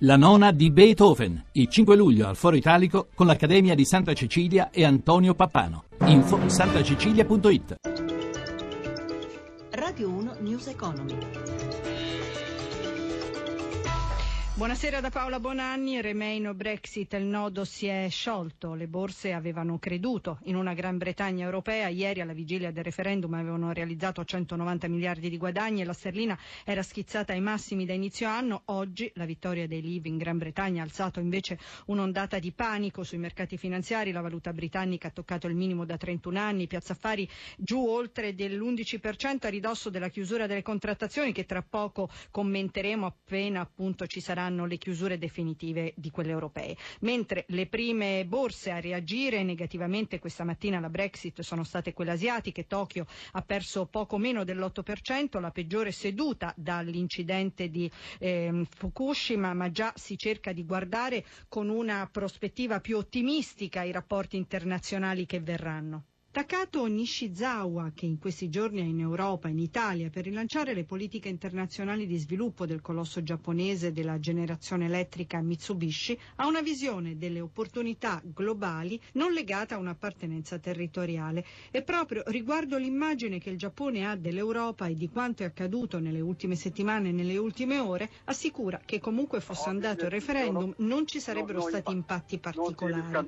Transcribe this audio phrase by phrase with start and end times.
[0.00, 4.68] La nona di Beethoven, il 5 luglio al Foro Italico con l'Accademia di Santa Cecilia
[4.68, 5.84] e Antonio Pappano.
[6.04, 7.76] Info santacecilia.it
[9.70, 11.16] Radio 1 News Economy.
[14.56, 20.38] Buonasera da Paola Bonanni, Remain Brexit, il nodo si è sciolto, le borse avevano creduto.
[20.44, 25.36] In una Gran Bretagna europea, ieri alla vigilia del referendum avevano realizzato 190 miliardi di
[25.36, 29.82] guadagni e la sterlina era schizzata ai massimi da inizio anno, oggi la vittoria dei
[29.82, 34.54] Leave in Gran Bretagna ha alzato invece un'ondata di panico sui mercati finanziari, la valuta
[34.54, 37.28] britannica ha toccato il minimo da 31 anni, Piazza Affari
[37.58, 44.06] giù oltre dell'11% a ridosso della chiusura delle contrattazioni che tra poco commenteremo appena appunto
[44.06, 46.76] ci sarà saranno le chiusure definitive di quelle europee.
[47.00, 52.66] Mentre le prime borse a reagire negativamente questa mattina alla Brexit sono state quelle asiatiche,
[52.66, 59.92] Tokyo ha perso poco meno dell'8%, la peggiore seduta dall'incidente di eh, Fukushima, ma già
[59.96, 66.04] si cerca di guardare con una prospettiva più ottimistica i rapporti internazionali che verranno.
[66.36, 71.30] Takato Nishizawa, che in questi giorni è in Europa, in Italia, per rilanciare le politiche
[71.30, 78.20] internazionali di sviluppo del colosso giapponese della generazione elettrica Mitsubishi, ha una visione delle opportunità
[78.22, 84.88] globali non legata a un'appartenenza territoriale e proprio riguardo l'immagine che il Giappone ha dell'Europa
[84.88, 89.40] e di quanto è accaduto nelle ultime settimane e nelle ultime ore, assicura che comunque
[89.40, 93.24] fosse andato il referendum non ci sarebbero stati impatti particolari.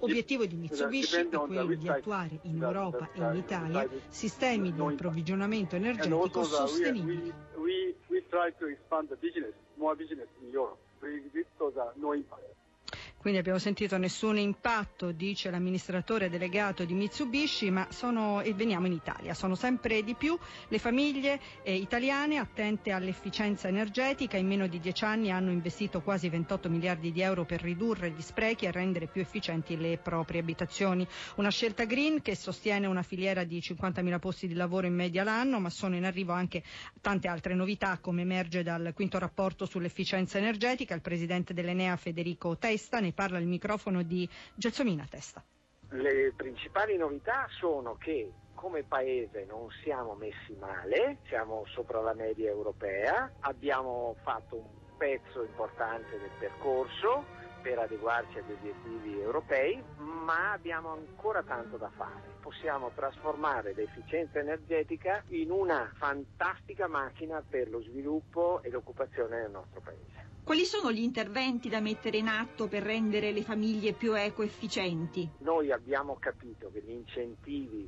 [0.00, 5.76] Obiettivo di Mitsubishi è quello di attuare in Europa e in Italia sistemi di approvvigionamento
[5.76, 7.32] energetico sostenibili.
[13.28, 18.94] Quindi abbiamo sentito nessun impatto, dice l'amministratore delegato di Mitsubishi, ma sono, e veniamo in
[18.94, 19.34] Italia.
[19.34, 20.34] Sono sempre di più
[20.68, 24.38] le famiglie eh, italiane attente all'efficienza energetica.
[24.38, 28.22] In meno di dieci anni hanno investito quasi 28 miliardi di euro per ridurre gli
[28.22, 31.06] sprechi e rendere più efficienti le proprie abitazioni.
[31.36, 35.60] Una scelta green che sostiene una filiera di 50.000 posti di lavoro in media l'anno,
[35.60, 36.62] ma sono in arrivo anche
[37.02, 40.94] tante altre novità, come emerge dal quinto rapporto sull'efficienza energetica.
[40.94, 45.42] Il presidente dell'Enea Federico Testa ne parla il microfono di Gelsomina Testa.
[45.90, 52.48] Le principali novità sono che come paese non siamo messi male, siamo sopra la media
[52.48, 57.24] europea, abbiamo fatto un pezzo importante del percorso
[57.60, 62.36] per adeguarci agli obiettivi europei, ma abbiamo ancora tanto da fare.
[62.40, 69.80] Possiamo trasformare l'efficienza energetica in una fantastica macchina per lo sviluppo e l'occupazione nel nostro
[69.80, 70.17] paese.
[70.48, 75.28] Quali sono gli interventi da mettere in atto per rendere le famiglie più ecoefficienti?
[75.40, 77.86] Noi abbiamo capito che gli incentivi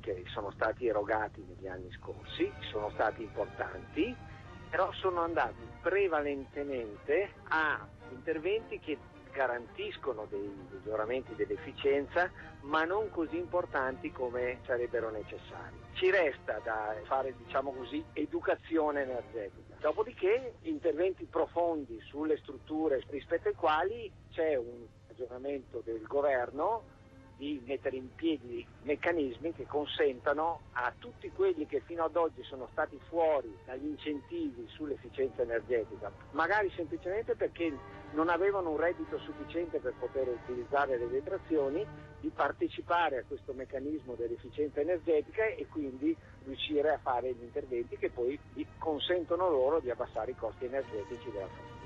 [0.00, 4.16] che sono stati erogati negli anni scorsi sono stati importanti,
[4.70, 8.98] però sono andati prevalentemente a interventi che
[9.30, 12.30] garantiscono dei miglioramenti dell'efficienza,
[12.60, 15.76] ma non così importanti come sarebbero necessari.
[15.92, 19.76] Ci resta da fare, diciamo così, educazione energetica.
[19.80, 26.96] Dopodiché interventi profondi sulle strutture rispetto ai quali c'è un ragionamento del governo
[27.38, 32.68] di mettere in piedi meccanismi che consentano a tutti quelli che fino ad oggi sono
[32.72, 37.78] stati fuori dagli incentivi sull'efficienza energetica, magari semplicemente perché
[38.10, 41.86] non avevano un reddito sufficiente per poter utilizzare le detrazioni,
[42.20, 48.10] di partecipare a questo meccanismo dell'efficienza energetica e quindi riuscire a fare gli interventi che
[48.10, 48.36] poi
[48.76, 51.77] consentono loro di abbassare i costi energetici della famiglia.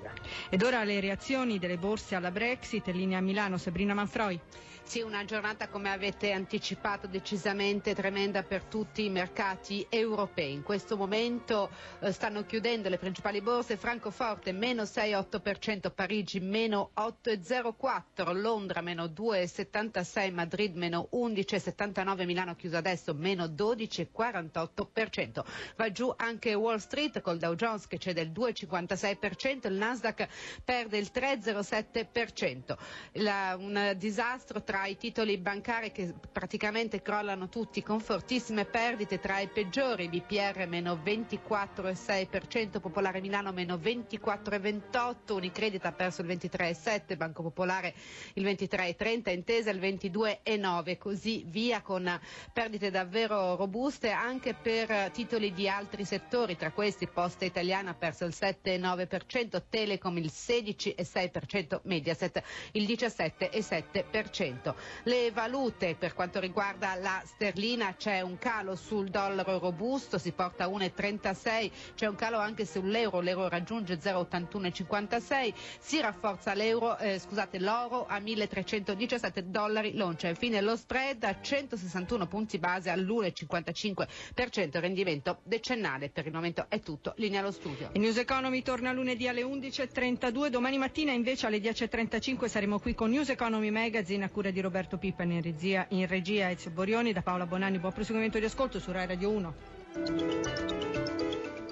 [0.49, 4.41] Ed ora le reazioni delle borse alla Brexit, linea Milano, Sabrina Manfroi.
[4.85, 10.53] Sì, una giornata come avete anticipato decisamente tremenda per tutti i mercati europei.
[10.53, 11.71] In questo momento
[12.01, 20.33] eh, stanno chiudendo le principali borse, Francoforte meno 6,8%, Parigi meno 8,04%, Londra meno 2,76%,
[20.35, 25.43] Madrid meno 11,79%, Milano chiuso adesso meno 12,48%.
[25.77, 30.27] Va giù anche Wall Street col Dow Jones che cede il 2,56%, il Nasdaq
[30.65, 32.77] perde il 3,07%.
[33.23, 39.39] La, un disastro tra i titoli bancari che praticamente crollano tutti con fortissime perdite tra
[39.41, 47.43] i peggiori, BPR meno 24,6%, Popolare Milano meno 24,28%, Unicredit ha perso il 23,7%, Banco
[47.43, 47.95] Popolare
[48.35, 52.19] il 23,30%, Intesa il 22,9%, così via con
[52.53, 58.25] perdite davvero robuste anche per titoli di altri settori, tra questi Posta Italiana ha perso
[58.25, 62.43] il 7,9%, Telecom il 16,6%, Mediaset
[62.73, 64.63] il 17,7%.
[64.63, 64.77] rendimento.
[65.05, 70.65] Le valute per quanto riguarda la sterlina c'è un calo sul dollaro robusto, si porta
[70.65, 77.59] a 1,36, c'è un calo anche sull'euro, l'euro raggiunge 0,8156, si rafforza l'euro, eh, scusate,
[77.59, 80.29] l'oro a 1317 dollari l'oncia.
[80.29, 86.11] Infine lo spread a 161 punti base all'1,55% rendimento decennale.
[86.11, 87.91] Per il momento è tutto, linea allo studio.
[87.93, 93.09] Il News Economy torna lunedì alle 11.32, domani mattina invece alle 10.35 saremo qui con
[93.09, 97.23] News Economy Magazine a cura di Roberto Pippa in regia, in regia Ezio Borioni, da
[97.23, 99.55] Paola Bonanni, buon proseguimento di ascolto su Rai Radio 1.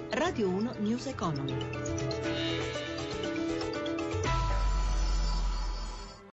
[0.09, 2.10] Radio 1 News Economy.